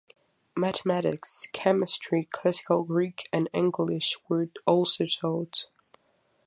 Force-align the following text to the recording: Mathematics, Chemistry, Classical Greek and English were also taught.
Mathematics, 0.57 1.45
Chemistry, 1.53 2.27
Classical 2.31 2.81
Greek 2.83 3.29
and 3.31 3.47
English 3.53 4.17
were 4.27 4.49
also 4.65 5.05
taught. 5.05 5.67